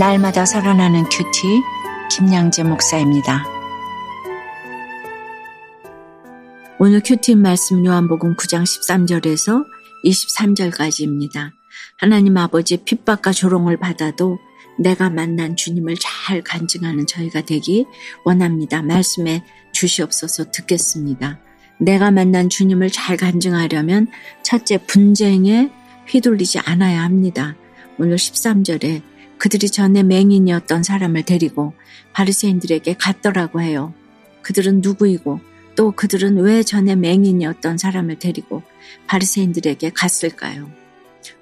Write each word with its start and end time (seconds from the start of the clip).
날마다 0.00 0.46
살아나는 0.46 1.04
큐티 1.10 1.60
김양재 2.10 2.62
목사입니다. 2.62 3.44
오늘 6.78 7.02
큐티 7.04 7.34
말씀 7.34 7.84
요한복음 7.84 8.34
9장 8.34 8.62
13절에서 8.62 9.66
23절까지입니다. 10.06 11.50
하나님 11.98 12.38
아버지 12.38 12.78
핍박과 12.78 13.32
조롱을 13.32 13.76
받아도 13.76 14.38
내가 14.78 15.10
만난 15.10 15.54
주님을 15.54 15.96
잘 16.00 16.40
간증하는 16.40 17.06
저희가 17.06 17.42
되기 17.42 17.84
원합니다. 18.24 18.80
말씀에 18.80 19.44
주시옵소서 19.74 20.50
듣겠습니다. 20.50 21.40
내가 21.78 22.10
만난 22.10 22.48
주님을 22.48 22.88
잘 22.88 23.18
간증하려면 23.18 24.06
첫째 24.42 24.78
분쟁에 24.78 25.70
휘둘리지 26.08 26.60
않아야 26.60 27.02
합니다. 27.02 27.54
오늘 27.98 28.16
13절에 28.16 29.09
그들이 29.40 29.70
전에 29.70 30.02
맹인이었던 30.02 30.82
사람을 30.82 31.22
데리고 31.22 31.72
바리새인들에게 32.12 32.94
갔더라고 32.98 33.62
해요. 33.62 33.94
그들은 34.42 34.82
누구이고 34.82 35.40
또 35.76 35.92
그들은 35.92 36.36
왜 36.36 36.62
전에 36.62 36.94
맹인이었던 36.94 37.78
사람을 37.78 38.18
데리고 38.18 38.62
바리새인들에게 39.06 39.92
갔을까요? 39.94 40.70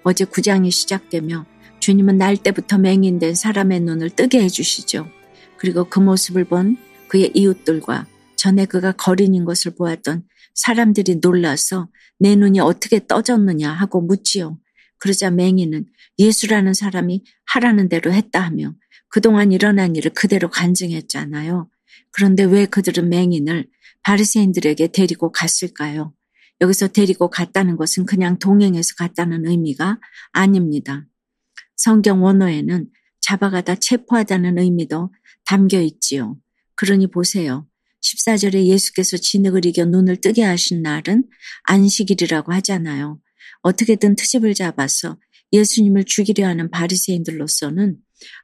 어제 0.05 0.25
구장이 0.25 0.71
시작되며 0.71 1.45
주님은 1.81 2.19
날 2.19 2.37
때부터 2.37 2.79
맹인된 2.79 3.35
사람의 3.35 3.81
눈을 3.81 4.11
뜨게 4.11 4.45
해주시죠. 4.45 5.09
그리고 5.57 5.83
그 5.83 5.99
모습을 5.99 6.45
본 6.45 6.77
그의 7.09 7.33
이웃들과 7.35 8.07
전에 8.37 8.67
그가 8.67 8.93
거린인 8.93 9.45
것을 9.45 9.75
보았던 9.75 10.23
사람들이 10.55 11.17
놀라서 11.17 11.89
내 12.21 12.37
눈이 12.37 12.61
어떻게 12.61 13.05
떠졌느냐 13.05 13.73
하고 13.73 14.01
묻지요. 14.01 14.57
그러자 14.99 15.31
맹인은 15.31 15.87
예수라는 16.19 16.75
사람이 16.75 17.25
하라는 17.47 17.89
대로 17.89 18.13
했다 18.13 18.41
하며 18.41 18.75
그동안 19.09 19.53
일어난 19.53 19.97
일을 19.97 20.13
그대로 20.13 20.51
간증했잖아요. 20.51 21.69
그런데 22.11 22.45
왜 22.45 22.67
그들은 22.67 23.09
맹인을 23.09 23.69
바리새인들에게 24.03 24.89
데리고 24.89 25.33
갔을까요? 25.33 26.15
여기서 26.61 26.89
데리고 26.89 27.31
갔다는 27.31 27.77
것은 27.77 28.05
그냥 28.05 28.39
동행해서 28.39 28.95
갔다는 28.97 29.47
의미가 29.47 29.99
아닙니다. 30.33 31.07
성경 31.77 32.25
원어에는 32.25 32.89
잡아가다 33.21 33.77
체포하다는 33.77 34.59
의미도 34.59 35.13
담겨 35.45 35.81
있지요. 35.81 36.37
그러니 36.75 37.09
보세요. 37.11 37.67
14절에 38.03 38.67
예수께서 38.67 39.17
진흙을 39.17 39.65
이겨 39.67 39.85
눈을 39.85 40.21
뜨게 40.21 40.43
하신 40.43 40.83
날은 40.83 41.25
안식일이라고 41.65 42.53
하잖아요. 42.55 43.21
어떻게든 43.63 44.17
트집을 44.17 44.55
잡아서 44.55 45.19
예수님을 45.53 46.05
죽이려 46.05 46.47
하는 46.47 46.71
바리새인들로서는 46.71 47.97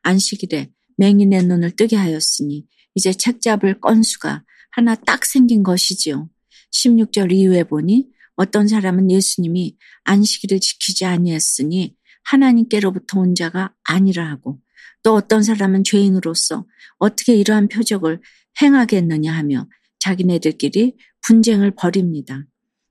안식일에 0.03 0.70
맹인의 0.97 1.45
눈을 1.45 1.73
뜨게 1.73 1.97
하였으니 1.97 2.67
이제 2.95 3.12
책 3.12 3.41
잡을 3.41 3.81
건수가 3.81 4.45
하나 4.70 4.95
딱 4.95 5.25
생긴 5.25 5.62
것이지요. 5.62 6.28
16절 6.73 7.33
이후에 7.33 7.64
보니 7.64 8.09
어떤 8.36 8.67
사람은 8.67 9.11
예수님이 9.11 9.77
안식일을 10.05 10.61
지키지 10.61 11.05
아니했으니 11.05 11.95
하나님께로부터 12.25 13.20
온 13.20 13.34
자가 13.34 13.73
아니라 13.84 14.29
하고 14.29 14.61
또 15.03 15.14
어떤 15.14 15.42
사람은 15.42 15.84
죄인으로서 15.84 16.67
어떻게 16.98 17.36
이러한 17.36 17.69
표적을 17.69 18.20
행하겠느냐 18.61 19.33
하며 19.33 19.69
자기네들끼리 20.01 20.97
분쟁을 21.27 21.73
벌입니다. 21.77 22.45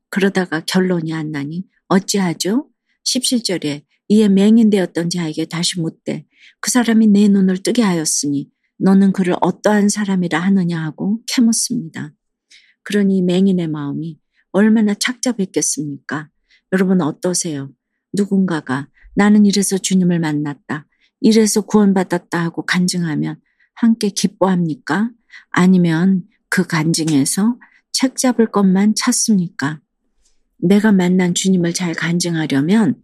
그러다가 0.10 0.62
결론이 0.62 1.14
안 1.14 1.32
나니 1.32 1.66
어찌하죠? 1.94 2.68
17절에 3.06 3.84
이에 4.08 4.30
맹인되었던 4.30 5.10
자에게 5.10 5.46
다시 5.46 5.80
묻되 5.80 6.26
그 6.60 6.72
사람이 6.72 7.08
내 7.08 7.28
눈을 7.28 7.62
뜨게 7.62 7.82
하였으니 7.84 8.50
너는 8.80 9.14
그를 9.14 9.36
어떠한 9.42 9.90
사람이라 9.90 10.40
하느냐 10.40 10.82
하고 10.84 11.20
캐묻습니다. 11.28 12.14
그러니 12.84 13.22
맹인의 13.22 13.68
마음이 13.68 14.20
얼마나 14.52 14.94
착잡했겠습니까? 14.94 16.30
여러분 16.72 17.02
어떠세요? 17.02 17.72
누군가가 18.14 18.90
나는 19.16 19.46
이래서 19.46 19.78
주님을 19.78 20.20
만났다. 20.20 20.88
이래서 21.22 21.62
구원받았다 21.62 22.42
하고 22.42 22.66
간증하면 22.66 23.40
함께 23.76 24.10
기뻐합니까? 24.10 25.12
아니면 25.52 26.24
그 26.50 26.66
간증에서 26.66 27.58
책 27.92 28.18
잡을 28.18 28.52
것만 28.52 28.96
찾습니까? 28.96 29.80
내가 30.64 30.92
만난 30.92 31.34
주님을 31.34 31.74
잘 31.74 31.94
간증하려면 31.94 32.96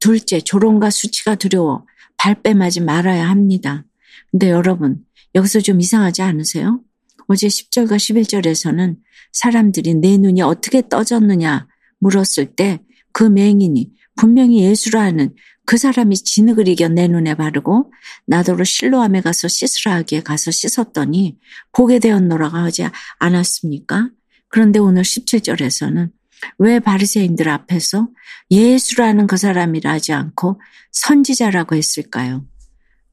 둘째, 0.00 0.40
조롱과 0.40 0.90
수치가 0.90 1.34
두려워 1.34 1.86
발뺌하지 2.16 2.80
말아야 2.80 3.28
합니다. 3.28 3.84
근데 4.30 4.50
여러분, 4.50 5.04
여기서 5.34 5.60
좀 5.60 5.80
이상하지 5.80 6.22
않으세요? 6.22 6.80
어제 7.28 7.46
10절과 7.46 7.96
11절에서는 7.96 8.96
사람들이 9.32 9.94
내 9.94 10.16
눈이 10.16 10.42
어떻게 10.42 10.88
떠졌느냐 10.88 11.68
물었을 12.00 12.56
때 12.56 12.80
그 13.18 13.24
맹인이 13.24 13.90
분명히 14.14 14.62
예수라 14.62 15.02
하는 15.02 15.34
그 15.66 15.76
사람이 15.76 16.14
진흙을 16.16 16.68
이겨 16.68 16.88
내 16.88 17.08
눈에 17.08 17.34
바르고 17.34 17.92
나더러 18.26 18.62
실로암에 18.62 19.22
가서 19.22 19.48
씻으라 19.48 19.96
하기에 19.96 20.22
가서 20.22 20.52
씻었더니 20.52 21.36
보게 21.72 21.98
되었노라가 21.98 22.62
하지 22.62 22.86
않았습니까? 23.18 24.10
그런데 24.48 24.78
오늘 24.78 25.02
17절에서는 25.02 26.12
왜 26.58 26.80
바리새인들 26.80 27.48
앞에서 27.48 28.08
예수라는 28.50 29.26
그 29.26 29.36
사람이라 29.36 29.90
하지 29.92 30.12
않고 30.12 30.60
선지자라고 30.92 31.76
했을까요? 31.76 32.46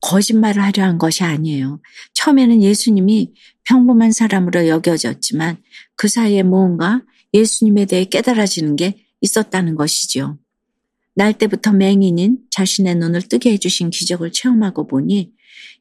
거짓말을 0.01 0.61
하려 0.61 0.83
한 0.83 0.97
것이 0.97 1.23
아니에요. 1.23 1.81
처음에는 2.13 2.61
예수님이 2.61 3.33
평범한 3.63 4.11
사람으로 4.11 4.67
여겨졌지만 4.67 5.57
그 5.95 6.07
사이에 6.07 6.43
무언가 6.43 7.01
예수님에 7.33 7.85
대해 7.85 8.05
깨달아지는 8.05 8.75
게 8.75 9.05
있었다는 9.21 9.75
것이지요. 9.75 10.37
날 11.15 11.33
때부터 11.33 11.71
맹인인 11.71 12.39
자신의 12.51 12.95
눈을 12.95 13.23
뜨게 13.23 13.53
해주신 13.53 13.89
기적을 13.89 14.31
체험하고 14.31 14.85
보니 14.85 15.31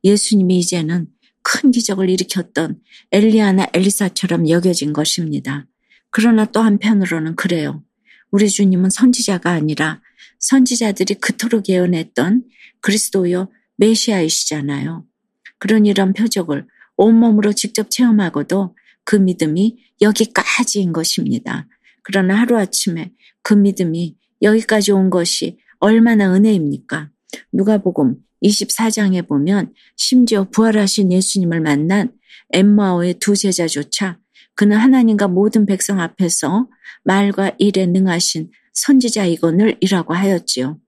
예수님이 0.05 0.59
이제는 0.61 1.09
큰 1.43 1.71
기적을 1.71 2.09
일으켰던 2.09 2.81
엘리아나 3.13 3.67
엘리사처럼 3.75 4.49
여겨진 4.49 4.93
것입니다. 4.93 5.67
그러나 6.17 6.45
또 6.45 6.61
한편으로는 6.61 7.35
그래요. 7.35 7.83
우리 8.31 8.49
주님은 8.49 8.89
선지자가 8.91 9.51
아니라 9.51 10.01
선지자들이 10.39 11.15
그토록 11.15 11.69
예언했던 11.69 12.45
그리스도요 12.81 13.51
메시아이시잖아요. 13.79 15.05
그런 15.59 15.87
이런 15.87 16.13
표적을 16.13 16.69
온몸으로 16.97 17.53
직접 17.53 17.91
체험하고도 17.91 18.77
그 19.03 19.17
믿음이 19.17 19.77
여기까지인 20.03 20.93
것입니다. 20.93 21.67
그러나 22.05 22.39
하루아침에 22.39 23.11
그 23.43 23.55
믿음이 23.55 24.17
여기까지 24.41 24.93
온 24.93 25.11
것이 25.11 25.59
얼마나 25.81 26.33
은혜입니까? 26.33 27.11
누가복음 27.53 28.19
24장에 28.41 29.27
보면 29.27 29.75
심지어 29.97 30.49
부활하신 30.49 31.11
예수님을 31.11 31.61
만난 31.61 32.13
엠마오의 32.53 33.15
두 33.15 33.35
제자조차 33.35 34.21
그는 34.55 34.77
하나님과 34.77 35.29
모든 35.29 35.67
백성 35.67 36.01
앞에서 36.01 36.69
말과 37.03 37.53
일에 37.59 37.87
능하신 37.87 38.51
선지자이거늘 38.73 39.77
이라고 39.81 40.15
하였지요. 40.15 40.79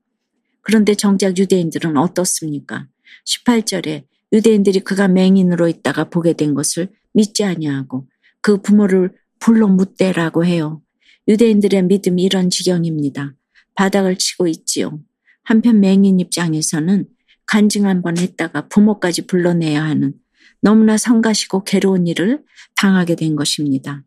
그런데 0.62 0.94
정작 0.94 1.38
유대인들은 1.38 1.97
어떻습니까? 1.97 2.87
18절에 3.25 4.05
유대인들이 4.32 4.81
그가 4.81 5.09
맹인으로 5.09 5.69
있다가 5.69 6.10
보게 6.10 6.32
된 6.32 6.55
것을 6.55 6.88
믿지 7.12 7.44
아니하고 7.44 8.08
그 8.40 8.61
부모를 8.61 9.12
불러 9.38 9.69
묻대라고 9.69 10.44
해요. 10.44 10.82
유대인들의 11.29 11.82
믿음이 11.85 12.23
이런 12.23 12.50
지경입니다. 12.50 13.35
바닥을 13.75 14.17
치고 14.17 14.49
있지요. 14.49 15.00
한편 15.43 15.81
맹인 15.81 16.19
입장에서는 16.19 17.06
간증 17.46 17.87
한번 17.87 18.19
했다가 18.19 18.69
부모까지 18.69 19.26
불러내야 19.26 19.85
하는 19.85 20.14
너무나 20.61 20.97
성가시고 20.97 21.64
괴로운 21.64 22.06
일을 22.06 22.43
당하게 22.76 23.14
된 23.17 23.37
것입니다. 23.37 24.03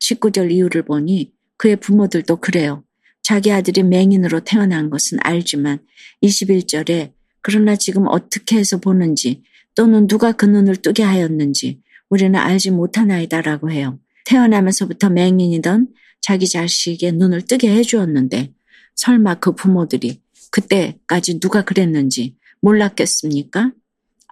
19절 0.00 0.50
이유를 0.50 0.84
보니 0.84 1.32
그의 1.56 1.76
부모들도 1.76 2.36
그래요. 2.36 2.84
자기 3.22 3.50
아들이 3.50 3.82
맹인으로 3.82 4.40
태어난 4.40 4.90
것은 4.90 5.18
알지만 5.22 5.78
21절에 6.22 7.12
그러나 7.40 7.76
지금 7.76 8.06
어떻게 8.08 8.56
해서 8.56 8.78
보는지 8.78 9.42
또는 9.74 10.06
누가 10.06 10.32
그 10.32 10.46
눈을 10.46 10.76
뜨게 10.76 11.02
하였는지 11.02 11.80
우리는 12.10 12.38
알지 12.38 12.70
못하나이다라고 12.70 13.70
해요. 13.70 13.98
태어나면서부터 14.24 15.10
맹인이던 15.10 15.88
자기 16.20 16.48
자식의 16.48 17.12
눈을 17.12 17.42
뜨게 17.42 17.74
해주었는데 17.76 18.52
설마 18.94 19.36
그 19.36 19.54
부모들이 19.54 20.20
그때까지 20.50 21.40
누가 21.40 21.64
그랬는지 21.64 22.36
몰랐겠습니까? 22.60 23.72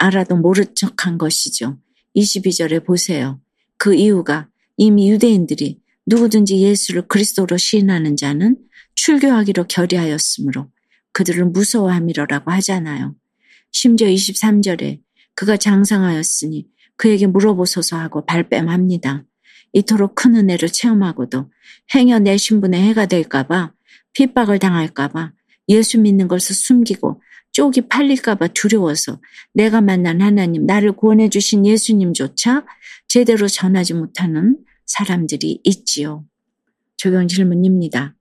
알아도 0.02 0.34
모른 0.34 0.64
척한 0.75 1.16
것이죠. 1.16 1.78
22절에 2.16 2.84
보세요. 2.84 3.40
그 3.78 3.94
이유가 3.94 4.49
이미 4.76 5.08
유대인들이 5.10 5.81
누구든지 6.06 6.60
예수를 6.60 7.06
그리스도로 7.06 7.56
시인하는 7.56 8.16
자는 8.16 8.56
출교하기로 8.96 9.69
결의하였으므로 9.69 10.70
그들을 11.12 11.44
무서워함이로라고 11.46 12.50
하잖아요. 12.50 13.14
심지어 13.70 14.08
23절에 14.08 15.00
그가 15.37 15.56
장상하였으니 15.56 16.66
그에게 16.96 17.28
물어보소서 17.28 17.96
하고 17.96 18.26
발뺌합니다. 18.26 19.25
이토록 19.72 20.16
큰 20.16 20.34
은혜를 20.34 20.70
체험하고도 20.70 21.48
행여 21.94 22.19
내 22.19 22.37
신분에 22.37 22.82
해가 22.88 23.06
될까봐 23.06 23.72
핍박을 24.14 24.58
당할까봐 24.58 25.32
예수 25.69 26.00
믿는 26.00 26.26
것을 26.26 26.56
숨기고 26.56 27.22
쪽이 27.52 27.88
팔릴까봐 27.88 28.49
두려워서 28.49 29.20
내가 29.52 29.81
만난 29.81 30.20
하나님, 30.20 30.66
나를 30.66 30.93
구원해 30.93 31.28
주신 31.28 31.66
예수님조차 31.66 32.64
제대로 33.08 33.46
전하지 33.46 33.94
못하는 33.94 34.58
사람들이 34.87 35.60
있지요. 35.64 36.25
적용 36.96 37.28
질문입니다. 37.28 38.14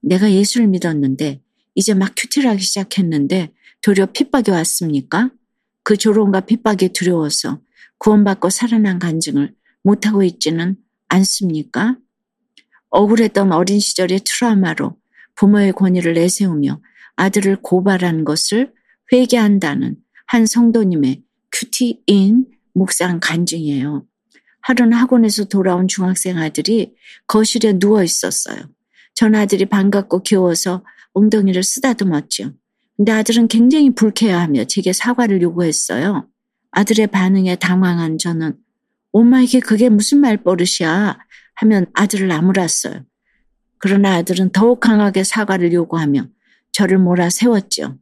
내가 0.00 0.30
예수를 0.30 0.68
믿었는데 0.68 1.42
이제 1.74 1.94
막 1.94 2.12
큐티를 2.16 2.48
하기 2.50 2.62
시작했는데 2.62 3.52
도리어 3.82 4.06
핍박이 4.06 4.50
왔습니까? 4.50 5.30
그 5.82 5.96
조롱과 5.96 6.40
핍박이 6.42 6.90
두려워서 6.92 7.60
구원받고 7.98 8.50
살아난 8.50 8.98
간증을 8.98 9.54
못하고 9.82 10.22
있지는 10.22 10.76
않습니까? 11.08 11.96
억울했던 12.90 13.52
어린 13.52 13.80
시절의 13.80 14.20
트라우마로 14.24 14.96
부모의 15.34 15.72
권위를 15.72 16.14
내세우며 16.14 16.80
아들을 17.16 17.56
고발한 17.62 18.24
것을 18.24 18.72
회개한다는 19.12 19.96
한 20.26 20.46
성도님의 20.46 21.22
큐티인 21.52 22.46
묵상 22.74 23.20
간증이에요. 23.20 24.06
하루는 24.62 24.92
학원에서 24.94 25.44
돌아온 25.44 25.86
중학생 25.86 26.38
아들이 26.38 26.94
거실에 27.26 27.78
누워 27.78 28.02
있었어요. 28.02 28.56
전 29.14 29.34
아들이 29.34 29.64
반갑고 29.66 30.22
귀여워서 30.24 30.84
엉덩이를 31.12 31.62
쓰다듬었죠. 31.62 32.52
근데 32.96 33.12
아들은 33.12 33.48
굉장히 33.48 33.94
불쾌해하며 33.94 34.64
제게 34.64 34.92
사과를 34.92 35.40
요구했어요. 35.42 36.28
아들의 36.72 37.06
반응에 37.06 37.56
당황한 37.56 38.18
저는 38.18 38.56
엄마 39.12 39.40
이게 39.40 39.60
그게 39.60 39.88
무슨 39.88 40.20
말버릇이야 40.20 41.18
하면 41.54 41.86
아들을 41.94 42.28
나무랐어요. 42.28 43.04
그러나 43.78 44.16
아들은 44.16 44.50
더욱 44.52 44.80
강하게 44.80 45.24
사과를 45.24 45.72
요구하며 45.72 46.26
저를 46.72 46.98
몰아세웠죠. 46.98 47.98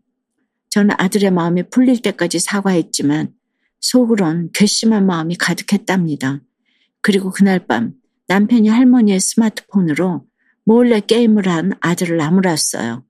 저는 0.74 0.96
아들의 0.98 1.30
마음이 1.30 1.70
풀릴 1.70 2.02
때까지 2.02 2.40
사과했지만 2.40 3.32
속으론 3.78 4.50
괘씸한 4.52 5.06
마음이 5.06 5.36
가득했답니다. 5.36 6.40
그리고 7.00 7.30
그날 7.30 7.64
밤 7.64 7.92
남편이 8.26 8.66
할머니의 8.70 9.20
스마트폰으로 9.20 10.26
몰래 10.64 10.98
게임을 10.98 11.46
한 11.46 11.74
아들을 11.78 12.16
나무랐어요. 12.16 13.04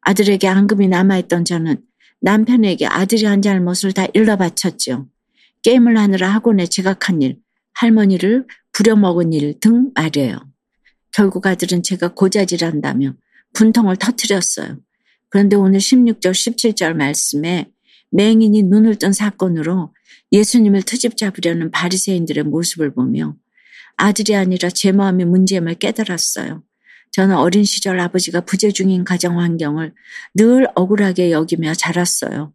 아들에게 0.00 0.48
앙금이 0.48 0.88
남아있던 0.88 1.44
저는 1.44 1.80
남편에게 2.20 2.88
아들이 2.88 3.26
한 3.26 3.42
잘못을 3.42 3.92
다 3.92 4.08
일러 4.12 4.36
바쳤죠. 4.36 5.06
게임을 5.62 5.96
하느라 5.96 6.28
학원에 6.30 6.66
지각한 6.66 7.22
일, 7.22 7.38
할머니를 7.74 8.44
부려먹은 8.72 9.32
일 9.32 9.60
등 9.60 9.92
말이에요. 9.94 10.40
결국 11.12 11.46
아들은 11.46 11.84
제가 11.84 12.14
고자질한다며 12.14 13.12
분통을 13.52 13.98
터뜨렸어요. 13.98 14.78
그런데 15.30 15.56
오늘 15.56 15.78
16절, 15.78 16.30
17절 16.30 16.94
말씀에 16.94 17.70
맹인이 18.10 18.62
눈을 18.64 18.96
뜬 18.96 19.12
사건으로 19.12 19.92
예수님을 20.32 20.82
트집 20.82 21.16
잡으려는 21.16 21.70
바리새인들의 21.70 22.44
모습을 22.44 22.94
보며 22.94 23.36
아들이 23.96 24.34
아니라 24.34 24.70
제 24.70 24.92
마음의 24.92 25.26
문제임을 25.26 25.74
깨달았어요. 25.74 26.62
저는 27.12 27.36
어린 27.36 27.64
시절 27.64 27.98
아버지가 28.00 28.42
부재 28.42 28.70
중인 28.70 29.04
가정 29.04 29.40
환경을 29.40 29.92
늘 30.34 30.68
억울하게 30.74 31.32
여기며 31.32 31.74
자랐어요. 31.74 32.52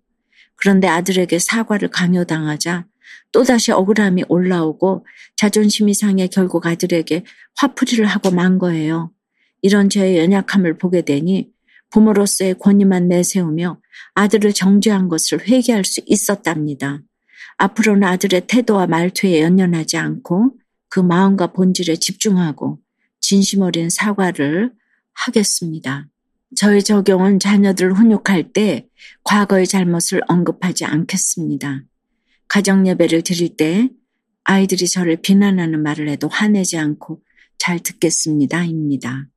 그런데 0.55 0.87
아들에게 0.87 1.37
사과를 1.39 1.89
강요당하자 1.89 2.85
또다시 3.31 3.71
억울함이 3.71 4.25
올라오고 4.29 5.05
자존심이 5.35 5.93
상해 5.93 6.27
결국 6.27 6.65
아들에게 6.65 7.25
화풀이를 7.55 8.05
하고 8.05 8.31
만 8.31 8.59
거예요. 8.59 9.11
이런 9.61 9.89
저의 9.89 10.19
연약함을 10.19 10.77
보게 10.77 11.01
되니 11.01 11.52
부모로서의 11.93 12.55
권위만 12.55 13.07
내세우며 13.07 13.79
아들을 14.15 14.53
정죄한 14.53 15.09
것을 15.09 15.47
회개할 15.47 15.85
수 15.85 16.01
있었답니다. 16.07 16.99
앞으로는 17.57 18.07
아들의 18.07 18.47
태도와 18.47 18.87
말투에 18.87 19.41
연연하지 19.41 19.97
않고 19.97 20.55
그 20.89 20.99
마음과 20.99 21.53
본질에 21.53 21.97
집중하고 21.97 22.79
진심 23.21 23.61
어린 23.61 23.91
사과를 23.91 24.73
하겠습니다. 25.13 26.07
저의 26.55 26.83
적용은 26.83 27.39
자녀들을 27.39 27.93
훈육할 27.93 28.53
때 28.53 28.87
과거의 29.23 29.67
잘못을 29.67 30.21
언급하지 30.27 30.85
않겠습니다. 30.85 31.83
가정 32.47 32.87
예배를 32.87 33.21
드릴 33.21 33.55
때 33.55 33.89
아이들이 34.43 34.87
저를 34.87 35.17
비난하는 35.17 35.81
말을 35.81 36.09
해도 36.09 36.27
화내지 36.27 36.77
않고 36.77 37.21
잘 37.59 37.79
듣겠습니다 37.79 38.65
입니다. 38.65 39.27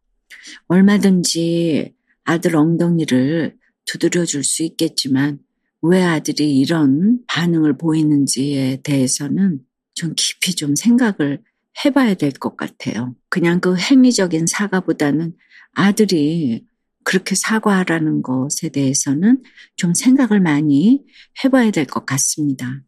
얼마든지 0.68 1.94
아들 2.26 2.56
엉덩이를 2.56 3.56
두드려 3.86 4.24
줄 4.24 4.44
수 4.44 4.62
있겠지만 4.64 5.38
왜 5.82 6.02
아들이 6.02 6.58
이런 6.58 7.20
반응을 7.28 7.78
보이는지에 7.78 8.80
대해서는 8.82 9.60
좀 9.94 10.14
깊이 10.16 10.54
좀 10.54 10.74
생각을 10.74 11.42
해봐야 11.84 12.14
될 12.14 12.32
것 12.32 12.56
같아요. 12.56 13.14
그냥 13.28 13.60
그 13.60 13.76
행위적인 13.76 14.46
사과보다는 14.46 15.34
아들이 15.74 16.64
그렇게 17.04 17.34
사과하라는 17.36 18.22
것에 18.22 18.70
대해서는 18.70 19.42
좀 19.76 19.94
생각을 19.94 20.40
많이 20.40 21.04
해봐야 21.44 21.70
될 21.70 21.86
것 21.86 22.04
같습니다. 22.06 22.82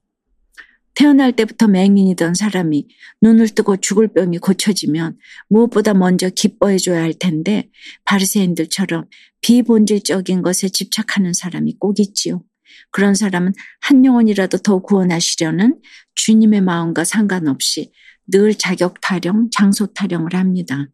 태어날 0.99 1.31
때부터 1.31 1.69
맹인이던 1.69 2.35
사람이 2.35 2.89
눈을 3.23 3.51
뜨고 3.51 3.77
죽을 3.77 4.09
병이 4.09 4.39
고쳐지면 4.39 5.17
무엇보다 5.49 5.95
먼저 5.95 6.29
기뻐해줘야 6.29 7.01
할 7.01 7.15
텐데 7.15 7.71
바리새인들처럼 8.05 9.05
비본질적인 9.41 10.43
것에 10.43 10.69
집착하는 10.69 11.33
사람이 11.33 11.77
꼭 11.79 12.01
있지요. 12.01 12.43
그런 12.91 13.15
사람은 13.15 13.53
한 13.81 14.05
영혼이라도 14.05 14.59
더 14.59 14.81
구원하시려는 14.81 15.81
주님의 16.17 16.63
마음과 16.63 17.05
상관없이 17.05 17.93
늘 18.27 18.55
자격 18.55 19.01
타령, 19.01 19.51
장소 19.53 19.87
타령을 19.87 20.35
합니다. 20.35 20.89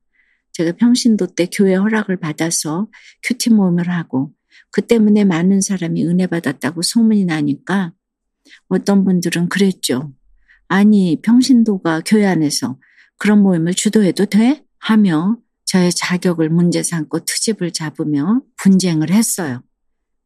제가 0.52 0.72
평신도 0.72 1.28
때 1.28 1.48
교회 1.50 1.76
허락을 1.76 2.18
받아서 2.18 2.88
큐티 3.22 3.54
모임을 3.54 3.88
하고 3.88 4.34
그 4.70 4.82
때문에 4.82 5.24
많은 5.24 5.62
사람이 5.62 6.04
은혜 6.04 6.26
받았다고 6.26 6.82
소문이 6.82 7.24
나니까 7.24 7.94
어떤 8.68 9.04
분들은 9.04 9.48
그랬죠. 9.48 10.12
아니, 10.68 11.20
평신도가 11.22 12.02
교회 12.06 12.26
안에서 12.26 12.78
그런 13.18 13.42
모임을 13.42 13.74
주도해도 13.74 14.26
돼? 14.26 14.64
하며 14.78 15.38
저의 15.64 15.92
자격을 15.92 16.50
문제 16.50 16.82
삼고 16.82 17.24
트집을 17.24 17.72
잡으며 17.72 18.42
분쟁을 18.56 19.10
했어요. 19.10 19.62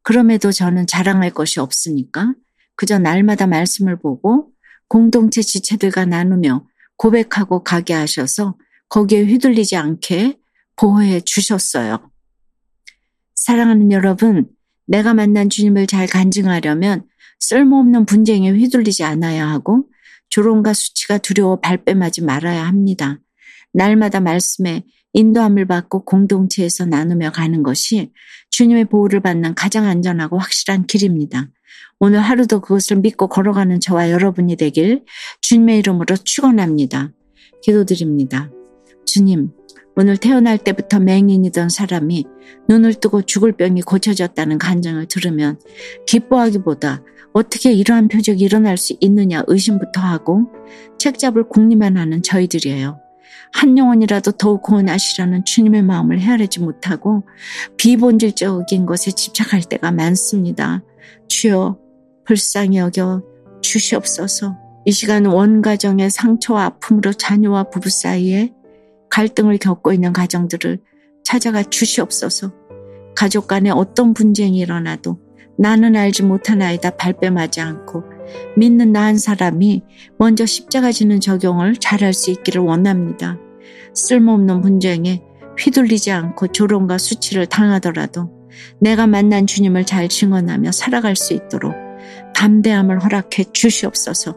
그럼에도 0.03 0.53
저는 0.53 0.87
자랑할 0.87 1.31
것이 1.31 1.61
없으니까 1.61 2.35
그저 2.75 2.99
날마다 2.99 3.47
말씀을 3.47 3.99
보고 3.99 4.51
공동체 4.89 5.43
지체들과 5.43 6.07
나누며 6.07 6.67
고백하고 6.97 7.63
가게 7.63 7.93
하셔서 7.95 8.57
거기에 8.89 9.25
휘둘리지 9.25 9.77
않게 9.77 10.39
보호해 10.77 11.21
주셨어요. 11.21 12.11
사랑하는 13.35 13.93
여러분, 13.93 14.49
내가 14.87 15.15
만난 15.15 15.51
주님을 15.51 15.87
잘 15.87 16.07
간증하려면 16.07 17.05
쓸모없는 17.41 18.07
분쟁에 18.07 18.51
휘둘리지 18.51 19.05
않아야 19.05 19.49
하고 19.49 19.85
조롱과 20.31 20.75
수치가 20.75 21.19
두려워 21.19 21.61
발뺌하지 21.61 22.23
말아야 22.23 22.67
합니다. 22.67 23.19
날마다 23.73 24.21
말씀에 24.21 24.85
인도함을 25.13 25.67
받고 25.67 26.05
공동체에서 26.05 26.85
나누며 26.85 27.33
가는 27.33 27.63
것이 27.63 28.13
주님의 28.51 28.87
보호를 28.87 29.21
받는 29.21 29.55
가장 29.55 29.87
안전하고 29.87 30.39
확실한 30.39 30.87
길입니다. 30.87 31.49
오늘 32.01 32.21
하루도 32.21 32.61
그것을 32.61 32.99
믿고 32.99 33.29
걸어가는 33.29 33.81
저와 33.81 34.11
여러분이 34.11 34.57
되길 34.57 35.05
주님의 35.41 35.79
이름으로 35.79 36.17
축원합니다. 36.17 37.13
기도드립니다. 37.63 38.51
주님, 39.09 39.51
오늘 39.97 40.19
태어날 40.19 40.59
때부터 40.59 41.01
맹인이던 41.01 41.71
사람이 41.71 42.27
눈을 42.69 42.95
뜨고 42.95 43.23
죽을 43.23 43.53
병이 43.53 43.81
고쳐졌다는 43.83 44.59
간증을 44.59 45.07
들으면 45.07 45.59
기뻐하기보다 46.07 47.03
어떻게 47.33 47.73
이러한 47.73 48.09
표적이 48.09 48.45
일어날 48.45 48.77
수 48.77 48.95
있느냐 49.01 49.43
의심부터 49.47 50.01
하고 50.01 50.53
책 50.99 51.19
잡을 51.19 51.49
궁리만 51.49 51.97
하는 51.97 52.23
저희들이에요. 52.23 53.01
한 53.53 53.79
영혼이라도 53.79 54.33
더욱 54.33 54.63
구원하시라는 54.63 55.47
주님의 55.47 55.83
마음을 55.85 56.21
헤아리지 56.21 56.61
못하고 56.61 57.25
비본질적인 57.79 58.85
것에 58.85 59.13
집착할 59.13 59.63
때가 59.63 59.91
많습니다. 59.91 60.83
주여 61.29 61.79
불쌍히 62.27 62.77
여겨 62.77 63.23
주시옵소서. 63.63 64.59
이 64.85 64.93
시간 64.93 65.25
원 65.25 65.63
가정의 65.63 66.11
상처와 66.11 66.65
아픔으로 66.65 67.15
자녀와 67.15 67.65
부부 67.65 67.89
사이에 67.89 68.53
갈등을 69.19 69.59
겪고 69.59 69.93
있는 69.93 70.13
가정들을 70.13 70.79
찾아가 71.25 71.65
주시옵소서. 71.65 72.53
가족 73.17 73.49
간에 73.49 73.69
어떤 73.69 74.15
분쟁이 74.15 74.59
일어나도 74.59 75.19
나는 75.59 75.97
알지 75.97 76.23
못하나이다 76.23 76.91
발뺌하지 76.91 77.61
않고 77.61 78.05
믿는 78.57 78.93
나 78.93 79.07
한 79.07 79.19
사람이 79.19 79.83
먼저 80.19 80.47
십자가 80.47 80.93
지는 80.93 81.19
적용을 81.19 81.79
잘할 81.81 82.13
수 82.13 82.31
있기를 82.31 82.63
원합니다. 82.63 83.39
쓸모없는 83.93 84.61
분쟁에 84.61 85.25
휘둘리지 85.59 86.13
않고 86.13 86.53
조롱과 86.53 86.99
수치를 86.99 87.47
당하더라도 87.47 88.31
내가 88.81 89.09
만난 89.09 89.49
주님을 89.49 89.85
잘 89.85 90.09
증언하며 90.09 90.71
살아갈 90.71 91.17
수 91.17 91.35
있도록 91.35 91.75
담대함을 92.37 93.03
허락해 93.03 93.47
주시옵소서. 93.53 94.37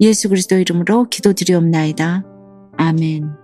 예수 0.00 0.28
그리스도 0.28 0.58
이름으로 0.58 1.08
기도드리옵나이다. 1.10 2.24
아멘. 2.76 3.43